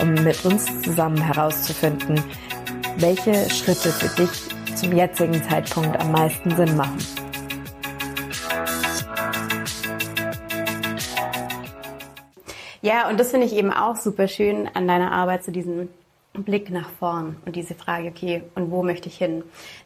um 0.00 0.12
mit 0.14 0.44
uns 0.44 0.82
zusammen 0.82 1.20
herauszufinden, 1.20 2.20
welche 2.96 3.50
Schritte 3.50 3.90
für 3.90 4.08
dich 4.16 4.76
zum 4.76 4.96
jetzigen 4.96 5.42
Zeitpunkt 5.42 5.98
am 6.00 6.12
meisten 6.12 6.54
Sinn 6.54 6.76
machen. 6.76 6.98
Ja, 12.82 13.08
und 13.08 13.18
das 13.18 13.30
finde 13.30 13.46
ich 13.46 13.54
eben 13.54 13.72
auch 13.72 13.96
super 13.96 14.28
schön 14.28 14.68
an 14.74 14.86
deiner 14.86 15.10
Arbeit 15.12 15.42
zu 15.42 15.52
diesem 15.52 15.88
Blick 16.34 16.70
nach 16.70 16.90
vorn 16.98 17.36
und 17.46 17.56
diese 17.56 17.74
Frage, 17.74 18.08
okay, 18.08 18.42
und 18.54 18.70
wo 18.70 18.82
möchte 18.82 19.08
ich 19.08 19.16
hin? 19.16 19.42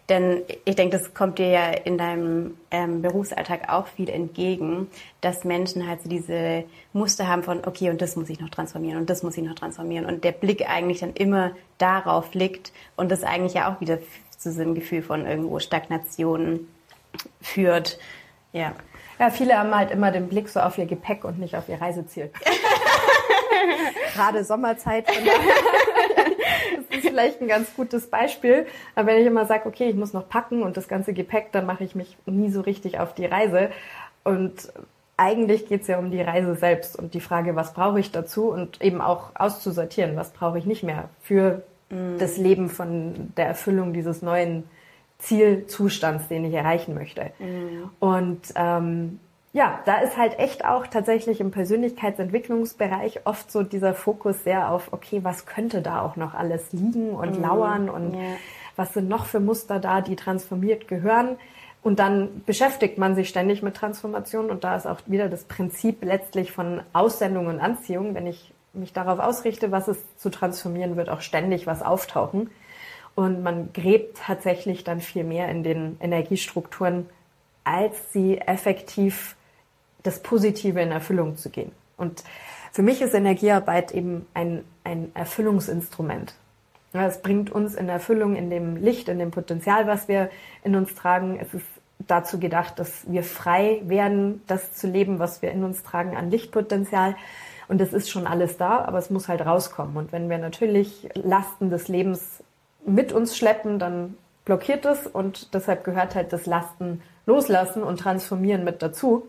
Denn 0.09 0.43
ich 0.65 0.75
denke, 0.75 0.97
das 0.97 1.13
kommt 1.13 1.39
dir 1.39 1.49
ja 1.49 1.67
in 1.71 1.99
deinem 1.99 2.57
ähm, 2.71 3.03
Berufsalltag 3.03 3.69
auch 3.69 3.87
viel 3.89 4.09
entgegen, 4.09 4.89
dass 5.21 5.45
Menschen 5.45 5.87
halt 5.87 6.03
so 6.03 6.09
diese 6.09 6.65
Muster 6.95 7.29
haben 7.29 7.43
von, 7.43 7.67
okay, 7.67 7.91
und 7.91 8.01
das 8.01 8.17
muss 8.17 8.31
ich 8.31 8.41
noch 8.41 8.49
transformieren 8.49 8.99
und 8.99 9.11
das 9.11 9.23
muss 9.23 9.37
ich 9.37 9.45
noch 9.45 9.55
transformieren. 9.55 10.07
Und 10.07 10.25
der 10.25 10.33
Blick 10.33 10.69
eigentlich 10.69 11.01
dann 11.01 11.13
immer 11.13 11.53
darauf 11.77 12.33
liegt 12.33 12.73
und 12.97 13.11
das 13.11 13.23
eigentlich 13.23 13.55
ja 13.55 13.71
auch 13.71 13.83
wieder 13.83 13.99
zu 14.31 14.51
so 14.51 14.63
einem 14.63 14.75
Gefühl 14.75 15.03
von 15.03 15.27
irgendwo 15.27 15.59
Stagnation 15.59 16.67
führt. 17.43 17.99
Ja. 18.53 18.75
Ja, 19.19 19.31
viele 19.31 19.59
haben 19.59 19.75
halt 19.75 19.91
immer 19.91 20.11
den 20.13 20.29
Blick 20.29 20.49
so 20.49 20.61
auf 20.61 20.79
ihr 20.79 20.87
Gepäck 20.87 21.25
und 21.25 21.39
nicht 21.39 21.57
auf 21.57 21.69
ihr 21.69 21.81
Reiseziel. 21.81 22.31
Gerade 24.15 24.45
Sommerzeit. 24.45 25.07
Das 26.89 26.99
ist 26.99 27.09
vielleicht 27.09 27.41
ein 27.41 27.49
ganz 27.49 27.75
gutes 27.75 28.09
Beispiel. 28.09 28.67
Aber 28.95 29.09
wenn 29.09 29.21
ich 29.21 29.27
immer 29.27 29.47
sage, 29.47 29.67
okay, 29.67 29.89
ich 29.89 29.97
muss 29.97 30.13
noch 30.13 30.29
packen 30.29 30.63
und 30.63 30.77
das 30.77 30.89
ganze 30.89 31.13
Gepäck, 31.13 31.53
dann 31.53 31.67
mache 31.67 31.85
ich 31.85 31.95
mich 31.95 32.17
nie 32.27 32.51
so 32.51 32.61
richtig 32.61 32.99
auf 32.99 33.15
die 33.15 33.27
Reise. 33.27 33.71
Und 34.25 34.73
eigentlich 35.17 35.67
geht 35.67 35.83
es 35.83 35.89
ja 35.89 35.99
um 35.99 36.11
die 36.11 36.21
Reise 36.21 36.55
selbst 36.55 36.97
und 36.97 37.15
die 37.15 37.21
Frage, 37.21 37.57
was 37.57 37.75
brauche 37.75 37.99
ich 37.99 38.13
dazu 38.13 38.51
und 38.51 38.81
eben 38.81 39.01
auch 39.01 39.31
auszusortieren, 39.35 40.17
was 40.17 40.31
brauche 40.31 40.59
ich 40.59 40.65
nicht 40.65 40.85
mehr 40.85 41.09
für 41.21 41.63
mm. 41.91 42.19
das 42.19 42.37
Leben 42.37 42.69
von 42.69 43.33
der 43.37 43.47
Erfüllung 43.47 43.93
dieses 43.93 44.23
neuen 44.23 44.65
Zielzustands, 45.19 46.29
den 46.29 46.45
ich 46.45 46.55
erreichen 46.55 46.95
möchte. 46.95 47.33
Mhm. 47.41 47.91
Und 47.99 48.41
ähm, 48.55 49.19
ja, 49.53 49.81
da 49.87 49.99
ist 50.01 50.17
halt 50.17 50.39
echt 50.39 50.65
auch 50.65 50.87
tatsächlich 50.87 51.41
im 51.41 51.51
Persönlichkeitsentwicklungsbereich 51.51 53.21
oft 53.25 53.51
so 53.51 53.63
dieser 53.63 53.95
Fokus 53.95 54.45
sehr 54.45 54.71
auf, 54.71 54.93
okay, 54.93 55.21
was 55.23 55.47
könnte 55.47 55.81
da 55.81 56.03
auch 56.03 56.17
noch 56.17 56.35
alles 56.35 56.73
liegen 56.73 57.11
und 57.11 57.37
mhm. 57.37 57.43
lauern 57.43 57.91
und 57.91 58.15
ja. 58.15 58.37
was 58.77 58.93
sind 58.93 59.09
noch 59.09 59.25
für 59.25 59.41
Muster 59.41 59.81
da, 59.81 60.01
die 60.03 60.17
transformiert 60.17 60.87
gehören. 60.87 61.37
Und 61.83 61.99
dann 61.99 62.43
beschäftigt 62.45 62.99
man 62.99 63.15
sich 63.15 63.29
ständig 63.29 63.63
mit 63.63 63.75
Transformation 63.75 64.51
und 64.51 64.65
da 64.65 64.77
ist 64.77 64.87
auch 64.87 65.01
wieder 65.07 65.29
das 65.29 65.45
Prinzip 65.45 66.05
letztlich 66.05 66.53
von 66.53 66.83
Aussendung 66.93 67.47
und 67.47 67.61
Anziehung. 67.61 68.15
Wenn 68.15 68.27
ich 68.27 68.53
mich 68.75 68.93
darauf 68.93 69.19
ausrichte, 69.19 69.71
was 69.71 69.89
es 69.89 69.99
zu 70.19 70.29
transformieren, 70.29 70.97
wird 70.97 71.09
auch 71.09 71.23
ständig 71.23 71.67
was 71.67 71.83
auftauchen. 71.83 72.51
Und 73.15 73.43
man 73.43 73.73
gräbt 73.73 74.19
tatsächlich 74.19 74.85
dann 74.85 75.01
viel 75.01 75.25
mehr 75.25 75.49
in 75.49 75.63
den 75.63 75.97
Energiestrukturen, 76.01 77.09
als 77.65 78.13
sie 78.13 78.39
effektiv 78.39 79.37
das 80.09 80.21
Positive 80.21 80.81
in 80.81 80.91
Erfüllung 80.91 81.37
zu 81.37 81.51
gehen. 81.51 81.73
Und 81.99 82.25
für 82.73 82.83
mich 82.83 83.03
ist 83.03 83.13
Energiearbeit 83.13 83.93
eben 83.93 84.27
ein, 84.33 84.65
ein 84.85 85.11
Erfüllungsinstrument. 85.15 86.35
Es 86.95 87.21
bringt 87.21 87.51
uns 87.51 87.75
in 87.75 87.91
Erfüllung 87.91 88.35
in 88.35 88.49
dem 88.49 88.77
Licht, 88.77 89.09
in 89.09 89.19
dem 89.19 89.31
Potenzial, 89.31 89.87
was 89.87 90.09
wir 90.09 90.31
in 90.65 90.75
uns 90.75 90.95
tragen. 90.95 91.39
Es 91.39 91.53
ist 91.53 91.67
dazu 91.99 92.41
gedacht, 92.41 92.79
dass 92.79 93.03
wir 93.11 93.23
frei 93.23 93.83
werden, 93.85 94.43
das 94.47 94.73
zu 94.73 94.87
leben, 94.87 95.19
was 95.19 95.43
wir 95.43 95.51
in 95.51 95.63
uns 95.63 95.83
tragen 95.83 96.17
an 96.17 96.31
Lichtpotenzial. 96.31 97.15
Und 97.69 97.83
es 97.83 97.93
ist 97.93 98.09
schon 98.09 98.27
alles 98.27 98.57
da, 98.57 98.79
aber 98.79 98.97
es 98.97 99.11
muss 99.11 99.29
halt 99.29 99.45
rauskommen. 99.45 99.99
Und 99.99 100.11
wenn 100.11 100.31
wir 100.31 100.39
natürlich 100.39 101.11
Lasten 101.15 101.69
des 101.69 101.89
Lebens 101.89 102.43
mit 102.87 103.13
uns 103.13 103.37
schleppen, 103.37 103.79
dann 103.79 104.17
blockiert 104.47 104.87
es 104.87 105.07
und 105.07 105.53
deshalb 105.53 105.85
gehört 105.85 106.15
halt 106.15 106.33
das 106.33 106.47
Lasten 106.47 107.03
loslassen 107.27 107.83
und 107.83 108.01
transformieren 108.01 108.65
mit 108.65 108.81
dazu. 108.81 109.29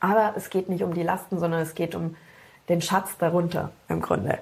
Aber 0.00 0.34
es 0.36 0.50
geht 0.50 0.68
nicht 0.68 0.82
um 0.82 0.94
die 0.94 1.02
Lasten, 1.02 1.38
sondern 1.38 1.60
es 1.60 1.74
geht 1.74 1.94
um 1.94 2.16
den 2.68 2.80
Schatz 2.80 3.18
darunter 3.18 3.70
im 3.88 4.00
Grunde. 4.00 4.38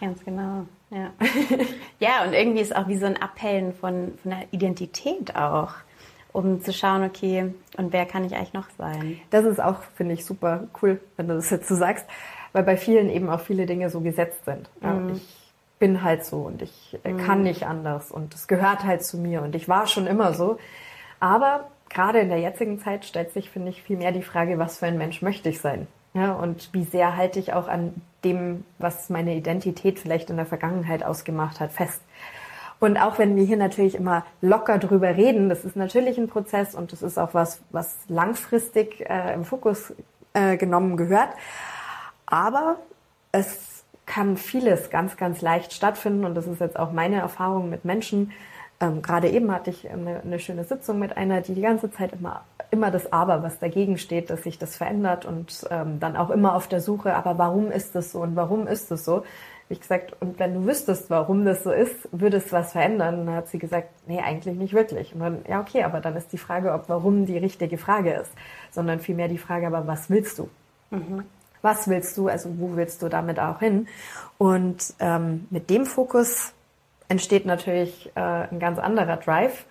Ganz 0.00 0.24
genau. 0.24 0.66
Ja. 0.90 1.10
ja, 1.98 2.24
und 2.24 2.32
irgendwie 2.32 2.60
ist 2.60 2.74
auch 2.74 2.88
wie 2.88 2.96
so 2.96 3.06
ein 3.06 3.20
Abhellen 3.20 3.72
von, 3.74 4.16
von 4.22 4.30
der 4.30 4.44
Identität 4.52 5.36
auch. 5.36 5.72
um 6.32 6.60
zu 6.60 6.72
schauen, 6.72 7.04
okay, 7.04 7.54
und 7.76 7.92
wer 7.92 8.06
kann 8.06 8.24
ich 8.24 8.34
eigentlich 8.34 8.54
noch 8.54 8.68
sein? 8.76 9.20
Das 9.30 9.44
ist 9.44 9.62
auch, 9.62 9.82
finde 9.94 10.14
ich, 10.14 10.24
super 10.24 10.64
cool, 10.82 11.00
wenn 11.16 11.28
du 11.28 11.34
das 11.34 11.48
jetzt 11.50 11.68
so 11.68 11.76
sagst, 11.76 12.06
weil 12.52 12.64
bei 12.64 12.76
vielen 12.76 13.08
eben 13.08 13.30
auch 13.30 13.40
viele 13.40 13.66
Dinge 13.66 13.88
so 13.88 14.00
gesetzt 14.00 14.44
sind. 14.44 14.68
Mhm. 14.80 15.14
Ich 15.14 15.52
bin 15.78 16.02
halt 16.02 16.24
so 16.24 16.38
und 16.38 16.60
ich 16.62 16.98
äh, 17.04 17.12
kann 17.12 17.38
mhm. 17.38 17.44
nicht 17.44 17.66
anders 17.66 18.10
und 18.10 18.34
es 18.34 18.48
gehört 18.48 18.84
halt 18.84 19.04
zu 19.04 19.16
mir 19.16 19.42
und 19.42 19.54
ich 19.54 19.68
war 19.68 19.86
schon 19.86 20.06
immer 20.06 20.34
so. 20.34 20.58
Aber 21.20 21.70
gerade 21.94 22.18
in 22.18 22.28
der 22.28 22.40
jetzigen 22.40 22.78
Zeit 22.80 23.04
stellt 23.04 23.32
sich, 23.32 23.48
finde 23.48 23.70
ich, 23.70 23.82
viel 23.82 23.96
mehr 23.96 24.12
die 24.12 24.22
Frage, 24.22 24.58
was 24.58 24.78
für 24.78 24.86
ein 24.86 24.98
Mensch 24.98 25.22
möchte 25.22 25.48
ich 25.48 25.60
sein? 25.60 25.86
Ja, 26.12 26.32
und 26.32 26.68
wie 26.72 26.84
sehr 26.84 27.16
halte 27.16 27.40
ich 27.40 27.54
auch 27.54 27.66
an 27.66 27.94
dem, 28.22 28.64
was 28.78 29.10
meine 29.10 29.34
Identität 29.34 29.98
vielleicht 29.98 30.30
in 30.30 30.36
der 30.36 30.46
Vergangenheit 30.46 31.02
ausgemacht 31.02 31.58
hat, 31.60 31.72
fest. 31.72 32.00
Und 32.80 32.98
auch 32.98 33.18
wenn 33.18 33.34
wir 33.36 33.44
hier 33.44 33.56
natürlich 33.56 33.94
immer 33.94 34.24
locker 34.40 34.78
drüber 34.78 35.16
reden, 35.16 35.48
das 35.48 35.64
ist 35.64 35.76
natürlich 35.76 36.18
ein 36.18 36.28
Prozess 36.28 36.74
und 36.74 36.92
das 36.92 37.02
ist 37.02 37.18
auch 37.18 37.32
was, 37.32 37.60
was 37.70 37.96
langfristig 38.08 39.08
äh, 39.08 39.32
im 39.32 39.44
Fokus 39.44 39.94
äh, 40.34 40.56
genommen 40.56 40.96
gehört. 40.96 41.30
Aber 42.26 42.76
es 43.32 43.84
kann 44.06 44.36
vieles 44.36 44.90
ganz, 44.90 45.16
ganz 45.16 45.40
leicht 45.40 45.72
stattfinden 45.72 46.24
und 46.24 46.34
das 46.34 46.46
ist 46.46 46.60
jetzt 46.60 46.78
auch 46.78 46.92
meine 46.92 47.20
Erfahrung 47.20 47.70
mit 47.70 47.84
Menschen. 47.84 48.32
Ähm, 48.84 49.02
Gerade 49.02 49.30
eben 49.30 49.50
hatte 49.50 49.70
ich 49.70 49.88
eine, 49.88 50.20
eine 50.22 50.38
schöne 50.38 50.64
Sitzung 50.64 50.98
mit 50.98 51.16
einer, 51.16 51.40
die 51.40 51.54
die 51.54 51.62
ganze 51.62 51.90
Zeit 51.90 52.12
immer 52.12 52.42
immer 52.74 52.90
das 52.90 53.12
Aber, 53.12 53.42
was 53.42 53.58
dagegen 53.60 53.98
steht, 53.98 54.30
dass 54.30 54.42
sich 54.42 54.58
das 54.58 54.76
verändert 54.76 55.24
und 55.24 55.64
ähm, 55.70 56.00
dann 56.00 56.16
auch 56.16 56.30
immer 56.30 56.54
auf 56.54 56.66
der 56.66 56.80
Suche, 56.80 57.14
aber 57.14 57.38
warum 57.38 57.70
ist 57.70 57.94
das 57.94 58.12
so 58.12 58.20
und 58.20 58.36
warum 58.36 58.66
ist 58.66 58.90
das 58.90 59.04
so? 59.04 59.24
Wie 59.68 59.78
gesagt, 59.78 60.14
und 60.20 60.38
wenn 60.38 60.54
du 60.54 60.66
wüsstest, 60.66 61.08
warum 61.08 61.44
das 61.46 61.62
so 61.62 61.70
ist, 61.70 62.08
würde 62.12 62.36
es 62.36 62.52
was 62.52 62.72
verändern? 62.72 63.24
dann 63.24 63.34
hat 63.34 63.48
sie 63.48 63.58
gesagt, 63.58 63.88
nee, 64.06 64.20
eigentlich 64.20 64.56
nicht 64.56 64.74
wirklich. 64.74 65.14
Und 65.14 65.20
dann, 65.20 65.38
ja, 65.48 65.60
okay, 65.60 65.84
aber 65.84 66.00
dann 66.00 66.16
ist 66.16 66.32
die 66.32 66.38
Frage, 66.38 66.74
ob 66.74 66.88
warum 66.88 67.24
die 67.24 67.38
richtige 67.38 67.78
Frage 67.78 68.12
ist, 68.12 68.30
sondern 68.72 69.00
vielmehr 69.00 69.28
die 69.28 69.38
Frage, 69.38 69.66
aber 69.66 69.86
was 69.86 70.10
willst 70.10 70.38
du? 70.38 70.50
Mhm. 70.90 71.24
Was 71.62 71.88
willst 71.88 72.18
du? 72.18 72.28
Also 72.28 72.50
wo 72.58 72.76
willst 72.76 73.00
du 73.02 73.08
damit 73.08 73.38
auch 73.38 73.60
hin? 73.60 73.88
Und 74.36 74.92
ähm, 74.98 75.46
mit 75.48 75.70
dem 75.70 75.86
Fokus 75.86 76.52
entsteht 77.08 77.46
natürlich 77.46 78.10
äh, 78.14 78.20
ein 78.20 78.58
ganz 78.58 78.78
anderer 78.78 79.16
Drive 79.16 79.66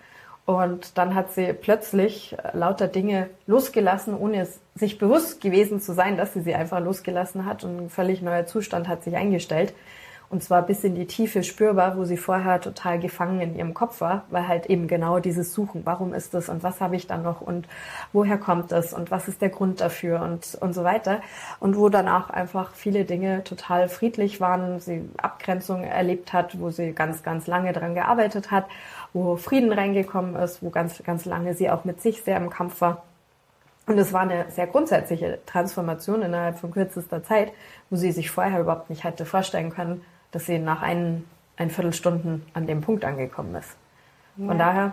und 0.46 0.98
dann 0.98 1.14
hat 1.14 1.32
sie 1.32 1.54
plötzlich 1.54 2.36
lauter 2.52 2.86
Dinge 2.86 3.30
losgelassen, 3.46 4.14
ohne 4.14 4.42
es 4.42 4.60
sich 4.74 4.98
bewusst 4.98 5.40
gewesen 5.40 5.80
zu 5.80 5.94
sein, 5.94 6.18
dass 6.18 6.34
sie 6.34 6.42
sie 6.42 6.54
einfach 6.54 6.80
losgelassen 6.80 7.46
hat. 7.46 7.64
Und 7.64 7.84
ein 7.84 7.90
völlig 7.90 8.20
neuer 8.20 8.44
Zustand 8.44 8.86
hat 8.86 9.04
sich 9.04 9.16
eingestellt. 9.16 9.72
Und 10.30 10.42
zwar 10.42 10.62
bis 10.62 10.84
in 10.84 10.94
die 10.94 11.06
Tiefe 11.06 11.42
spürbar, 11.42 11.96
wo 11.96 12.04
sie 12.04 12.16
vorher 12.16 12.60
total 12.60 12.98
gefangen 12.98 13.40
in 13.40 13.56
ihrem 13.56 13.74
Kopf 13.74 14.00
war, 14.00 14.24
weil 14.30 14.48
halt 14.48 14.66
eben 14.66 14.88
genau 14.88 15.20
dieses 15.20 15.54
Suchen, 15.54 15.82
warum 15.84 16.12
ist 16.14 16.34
das 16.34 16.48
und 16.48 16.62
was 16.62 16.80
habe 16.80 16.96
ich 16.96 17.06
dann 17.06 17.22
noch 17.22 17.40
und 17.40 17.68
woher 18.12 18.38
kommt 18.38 18.72
das 18.72 18.92
und 18.92 19.10
was 19.10 19.28
ist 19.28 19.42
der 19.42 19.50
Grund 19.50 19.80
dafür 19.80 20.22
und, 20.22 20.56
und 20.60 20.72
so 20.72 20.84
weiter. 20.84 21.20
Und 21.60 21.76
wo 21.76 21.88
dann 21.88 22.08
auch 22.08 22.30
einfach 22.30 22.74
viele 22.74 23.04
Dinge 23.04 23.44
total 23.44 23.88
friedlich 23.88 24.40
waren, 24.40 24.80
sie 24.80 25.08
Abgrenzung 25.16 25.84
erlebt 25.84 26.32
hat, 26.32 26.60
wo 26.60 26.70
sie 26.70 26.92
ganz, 26.92 27.22
ganz 27.22 27.46
lange 27.46 27.72
dran 27.72 27.94
gearbeitet 27.94 28.50
hat 28.50 28.66
wo 29.14 29.36
Frieden 29.36 29.72
reingekommen 29.72 30.34
ist, 30.34 30.62
wo 30.62 30.68
ganz, 30.68 31.02
ganz 31.02 31.24
lange 31.24 31.54
sie 31.54 31.70
auch 31.70 31.84
mit 31.84 32.02
sich 32.02 32.22
sehr 32.22 32.36
im 32.36 32.50
Kampf 32.50 32.80
war. 32.82 33.04
Und 33.86 33.98
es 33.98 34.12
war 34.12 34.22
eine 34.22 34.46
sehr 34.50 34.66
grundsätzliche 34.66 35.38
Transformation 35.46 36.22
innerhalb 36.22 36.58
von 36.58 36.70
kürzester 36.70 37.22
Zeit, 37.22 37.52
wo 37.90 37.96
sie 37.96 38.12
sich 38.12 38.30
vorher 38.30 38.60
überhaupt 38.60 38.90
nicht 38.90 39.04
hätte 39.04 39.24
vorstellen 39.24 39.70
können, 39.70 40.02
dass 40.34 40.46
sie 40.46 40.58
nach 40.58 40.82
ein, 40.82 41.24
ein 41.56 41.70
Viertelstunden 41.70 42.44
an 42.54 42.66
dem 42.66 42.80
Punkt 42.80 43.04
angekommen 43.04 43.54
ist. 43.54 43.76
Von 44.36 44.48
ja. 44.48 44.54
daher 44.54 44.92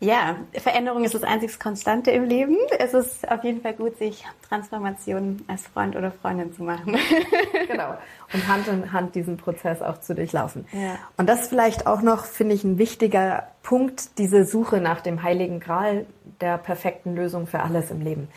ja, 0.00 0.36
Veränderung 0.52 1.02
ist 1.02 1.14
das 1.14 1.24
einzig 1.24 1.58
Konstante 1.58 2.12
im 2.12 2.22
Leben. 2.22 2.56
Es 2.78 2.94
ist 2.94 3.28
auf 3.28 3.42
jeden 3.42 3.62
Fall 3.62 3.74
gut, 3.74 3.98
sich 3.98 4.24
Transformationen 4.48 5.44
als 5.48 5.66
Freund 5.66 5.96
oder 5.96 6.12
Freundin 6.12 6.52
zu 6.52 6.62
machen. 6.62 6.96
genau. 7.66 7.96
Und 8.32 8.46
Hand 8.46 8.68
in 8.68 8.92
Hand 8.92 9.16
diesen 9.16 9.38
Prozess 9.38 9.82
auch 9.82 9.98
zu 9.98 10.14
durchlaufen. 10.14 10.66
Ja. 10.72 10.98
Und 11.16 11.28
das 11.28 11.48
vielleicht 11.48 11.88
auch 11.88 12.00
noch, 12.00 12.26
finde 12.26 12.54
ich, 12.54 12.62
ein 12.62 12.78
wichtiger 12.78 13.48
Punkt, 13.64 14.18
diese 14.18 14.44
Suche 14.44 14.80
nach 14.80 15.00
dem 15.00 15.24
heiligen 15.24 15.58
Gral 15.58 16.06
der 16.40 16.58
perfekten 16.58 17.16
Lösung 17.16 17.48
für 17.48 17.60
alles 17.60 17.90
im 17.90 18.00
Leben. 18.00 18.28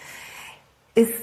Ist 0.95 1.13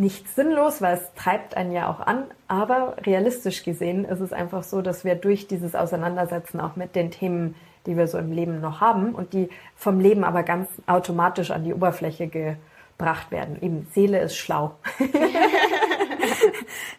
nicht 0.00 0.28
sinnlos, 0.34 0.82
weil 0.82 0.94
es 0.96 1.14
treibt 1.14 1.56
einen 1.56 1.72
ja 1.72 1.88
auch 1.90 2.00
an, 2.00 2.24
aber 2.48 2.96
realistisch 3.06 3.62
gesehen 3.62 4.04
ist 4.04 4.20
es 4.20 4.32
einfach 4.32 4.62
so, 4.62 4.82
dass 4.82 5.04
wir 5.04 5.14
durch 5.14 5.46
dieses 5.46 5.74
Auseinandersetzen 5.74 6.60
auch 6.60 6.74
mit 6.74 6.96
den 6.96 7.10
Themen 7.10 7.54
die 7.86 7.96
wir 7.96 8.06
so 8.06 8.18
im 8.18 8.32
Leben 8.32 8.60
noch 8.60 8.80
haben 8.80 9.14
und 9.14 9.32
die 9.32 9.48
vom 9.76 10.00
Leben 10.00 10.24
aber 10.24 10.42
ganz 10.42 10.68
automatisch 10.86 11.50
an 11.50 11.64
die 11.64 11.74
Oberfläche 11.74 12.28
gebracht 12.28 13.30
werden. 13.30 13.58
Eben 13.60 13.86
Seele 13.92 14.20
ist 14.20 14.36
schlau. 14.36 14.76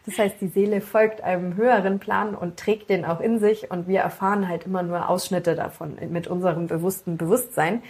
das 0.06 0.18
heißt, 0.18 0.40
die 0.40 0.48
Seele 0.48 0.80
folgt 0.80 1.22
einem 1.22 1.56
höheren 1.56 1.98
Plan 2.00 2.34
und 2.34 2.58
trägt 2.58 2.90
den 2.90 3.04
auch 3.04 3.20
in 3.20 3.38
sich 3.38 3.70
und 3.70 3.86
wir 3.86 4.00
erfahren 4.00 4.48
halt 4.48 4.66
immer 4.66 4.82
nur 4.82 5.08
Ausschnitte 5.08 5.54
davon 5.54 5.96
mit 6.10 6.26
unserem 6.26 6.66
bewussten 6.66 7.16
Bewusstsein. 7.16 7.82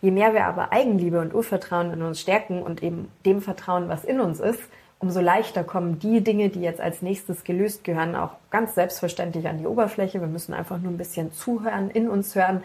Je 0.00 0.10
mehr 0.10 0.34
wir 0.34 0.44
aber 0.44 0.72
Eigenliebe 0.72 1.20
und 1.20 1.34
Urvertrauen 1.34 1.92
in 1.92 2.02
uns 2.02 2.20
stärken 2.20 2.62
und 2.62 2.82
eben 2.82 3.10
dem 3.24 3.40
Vertrauen, 3.40 3.88
was 3.88 4.04
in 4.04 4.20
uns 4.20 4.40
ist, 4.40 4.60
umso 4.98 5.20
leichter 5.20 5.64
kommen 5.64 5.98
die 5.98 6.22
Dinge, 6.22 6.48
die 6.48 6.60
jetzt 6.60 6.80
als 6.80 7.02
nächstes 7.02 7.44
gelöst 7.44 7.84
gehören, 7.84 8.16
auch 8.16 8.36
ganz 8.50 8.74
selbstverständlich 8.74 9.46
an 9.48 9.58
die 9.58 9.66
Oberfläche. 9.66 10.20
Wir 10.20 10.28
müssen 10.28 10.54
einfach 10.54 10.78
nur 10.78 10.92
ein 10.92 10.98
bisschen 10.98 11.32
zuhören, 11.32 11.90
in 11.90 12.08
uns 12.08 12.34
hören, 12.34 12.62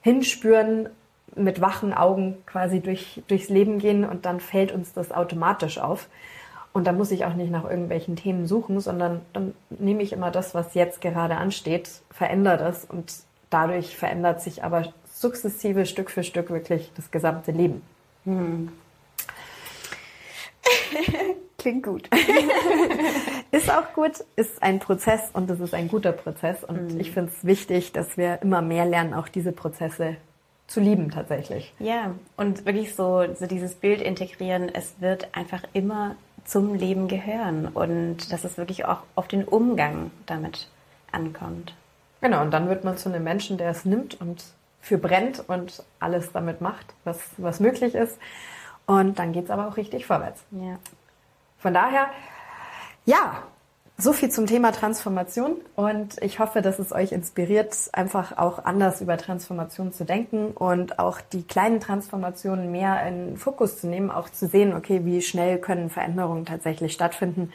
hinspüren, 0.00 0.88
mit 1.34 1.60
wachen 1.60 1.92
Augen 1.92 2.38
quasi 2.46 2.80
durch, 2.80 3.22
durchs 3.28 3.48
Leben 3.48 3.78
gehen 3.78 4.04
und 4.04 4.24
dann 4.24 4.40
fällt 4.40 4.72
uns 4.72 4.92
das 4.92 5.12
automatisch 5.12 5.78
auf. 5.78 6.08
Und 6.72 6.86
da 6.86 6.92
muss 6.92 7.10
ich 7.10 7.24
auch 7.24 7.34
nicht 7.34 7.50
nach 7.50 7.64
irgendwelchen 7.64 8.16
Themen 8.16 8.46
suchen, 8.46 8.80
sondern 8.80 9.22
dann 9.32 9.54
nehme 9.70 10.02
ich 10.02 10.12
immer 10.12 10.30
das, 10.30 10.54
was 10.54 10.74
jetzt 10.74 11.00
gerade 11.00 11.36
ansteht, 11.36 11.88
verändere 12.10 12.58
das 12.58 12.84
und 12.84 13.12
dadurch 13.50 13.96
verändert 13.96 14.42
sich 14.42 14.62
aber 14.62 14.84
sukzessive 15.18 15.86
Stück 15.86 16.10
für 16.10 16.22
Stück 16.22 16.50
wirklich 16.50 16.90
das 16.94 17.10
gesamte 17.10 17.52
Leben. 17.52 17.82
Hm. 18.24 18.70
Klingt 21.58 21.84
gut. 21.84 22.08
ist 23.50 23.70
auch 23.70 23.92
gut, 23.94 24.24
ist 24.36 24.62
ein 24.62 24.78
Prozess 24.78 25.30
und 25.32 25.50
es 25.50 25.58
ist 25.58 25.74
ein 25.74 25.88
guter 25.88 26.12
Prozess. 26.12 26.62
Und 26.62 26.94
mhm. 26.94 27.00
ich 27.00 27.10
finde 27.10 27.32
es 27.34 27.44
wichtig, 27.44 27.92
dass 27.92 28.16
wir 28.16 28.40
immer 28.42 28.62
mehr 28.62 28.84
lernen, 28.84 29.14
auch 29.14 29.28
diese 29.28 29.52
Prozesse 29.52 30.16
zu 30.68 30.80
lieben 30.80 31.10
tatsächlich. 31.10 31.72
Ja, 31.78 32.14
und 32.36 32.66
wirklich 32.66 32.94
so, 32.94 33.24
so 33.34 33.46
dieses 33.46 33.74
Bild 33.74 34.00
integrieren, 34.00 34.68
es 34.72 34.94
wird 35.00 35.34
einfach 35.34 35.62
immer 35.72 36.16
zum 36.44 36.74
Leben 36.74 37.08
gehören 37.08 37.66
und 37.68 38.32
dass 38.32 38.44
es 38.44 38.56
wirklich 38.58 38.84
auch 38.84 39.02
auf 39.14 39.28
den 39.28 39.44
Umgang 39.44 40.10
damit 40.26 40.68
ankommt. 41.10 41.74
Genau, 42.20 42.42
und 42.42 42.52
dann 42.52 42.68
wird 42.68 42.84
man 42.84 42.96
zu 42.96 43.08
einem 43.08 43.24
Menschen, 43.24 43.58
der 43.58 43.70
es 43.70 43.84
nimmt 43.84 44.20
und 44.20 44.44
für 44.80 44.98
brennt 44.98 45.44
und 45.48 45.84
alles 45.98 46.32
damit 46.32 46.60
macht, 46.60 46.94
was, 47.04 47.18
was 47.36 47.60
möglich 47.60 47.94
ist. 47.94 48.18
Und 48.86 49.18
dann 49.18 49.32
geht 49.32 49.44
es 49.44 49.50
aber 49.50 49.68
auch 49.68 49.76
richtig 49.76 50.06
vorwärts. 50.06 50.42
Ja. 50.52 50.78
Von 51.58 51.74
daher, 51.74 52.08
ja, 53.04 53.42
so 53.98 54.12
viel 54.12 54.28
zum 54.30 54.46
Thema 54.46 54.72
Transformation 54.72 55.56
und 55.74 56.22
ich 56.22 56.38
hoffe, 56.38 56.60
dass 56.60 56.78
es 56.78 56.92
euch 56.92 57.12
inspiriert, 57.12 57.74
einfach 57.94 58.36
auch 58.36 58.64
anders 58.64 59.00
über 59.00 59.16
Transformation 59.16 59.90
zu 59.92 60.04
denken 60.04 60.48
und 60.48 60.98
auch 60.98 61.20
die 61.20 61.42
kleinen 61.42 61.80
Transformationen 61.80 62.70
mehr 62.70 63.06
in 63.06 63.38
Fokus 63.38 63.80
zu 63.80 63.86
nehmen, 63.86 64.10
auch 64.10 64.28
zu 64.28 64.48
sehen, 64.48 64.74
okay, 64.74 65.06
wie 65.06 65.22
schnell 65.22 65.58
können 65.58 65.88
Veränderungen 65.88 66.44
tatsächlich 66.44 66.92
stattfinden 66.92 67.54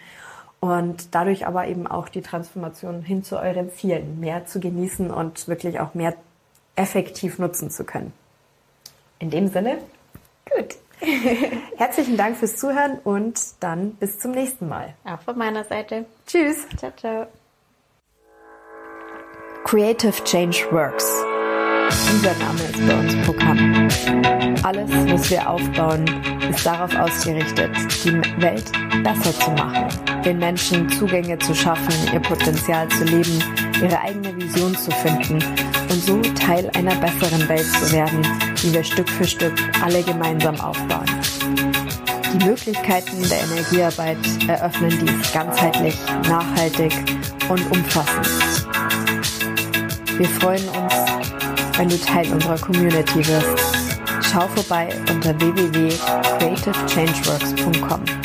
und 0.59 1.13
dadurch 1.13 1.45
aber 1.45 1.67
eben 1.67 1.85
auch 1.85 2.09
die 2.09 2.21
Transformation 2.21 3.03
hin 3.03 3.23
zu 3.23 3.37
euren 3.37 3.69
Zielen 3.71 4.19
mehr 4.19 4.45
zu 4.45 4.59
genießen 4.59 5.11
und 5.11 5.47
wirklich 5.47 5.79
auch 5.79 5.93
mehr 5.93 6.15
effektiv 6.81 7.37
nutzen 7.37 7.69
zu 7.69 7.83
können. 7.83 8.11
In 9.19 9.29
dem 9.29 9.47
Sinne, 9.47 9.77
gut. 10.49 10.75
Herzlichen 11.77 12.17
Dank 12.17 12.37
fürs 12.37 12.57
Zuhören 12.57 12.99
und 13.03 13.39
dann 13.59 13.95
bis 13.95 14.19
zum 14.19 14.31
nächsten 14.31 14.67
Mal. 14.67 14.93
Auch 15.03 15.21
von 15.21 15.37
meiner 15.37 15.63
Seite. 15.63 16.05
Tschüss. 16.27 16.67
Ciao, 16.77 16.91
ciao. 16.97 17.27
Creative 19.63 20.23
Change 20.23 20.67
Works. 20.71 21.05
Dieser 22.13 22.33
Name 22.35 22.59
ist 22.61 22.87
bei 22.87 22.99
uns 22.99 23.25
Programm. 23.25 23.89
Alles, 24.63 24.89
was 25.11 25.29
wir 25.29 25.49
aufbauen, 25.49 26.05
ist 26.49 26.65
darauf 26.65 26.95
ausgerichtet, 26.95 27.71
die 28.03 28.41
Welt 28.41 28.71
besser 29.03 29.33
zu 29.33 29.51
machen, 29.51 29.87
den 30.23 30.39
Menschen 30.39 30.89
Zugänge 30.89 31.37
zu 31.39 31.53
schaffen, 31.53 31.93
ihr 32.13 32.21
Potenzial 32.21 32.87
zu 32.89 33.03
leben, 33.03 33.43
ihre 33.81 33.99
eigene 33.99 34.35
Vision 34.35 34.75
zu 34.75 34.91
finden 34.91 35.39
und 35.91 36.03
so 36.03 36.21
Teil 36.33 36.69
einer 36.75 36.95
besseren 36.95 37.47
Welt 37.49 37.65
zu 37.65 37.91
werden, 37.91 38.21
die 38.63 38.73
wir 38.73 38.83
Stück 38.83 39.09
für 39.09 39.27
Stück 39.27 39.53
alle 39.83 40.01
gemeinsam 40.03 40.59
aufbauen. 40.59 41.05
Die 42.33 42.45
Möglichkeiten 42.45 43.27
der 43.29 43.41
Energiearbeit 43.41 44.17
eröffnen 44.47 44.97
dies 45.01 45.33
ganzheitlich, 45.33 45.97
nachhaltig 46.29 46.93
und 47.49 47.69
umfassend. 47.71 48.29
Wir 50.17 50.29
freuen 50.29 50.67
uns 50.69 51.11
wenn 51.81 51.89
du 51.89 51.99
Teil 51.99 52.31
unserer 52.31 52.59
Community 52.59 53.27
wirst. 53.27 53.57
Schau 54.31 54.47
vorbei 54.49 54.89
unter 55.09 55.33
www.creativechangeworks.com. 55.39 58.20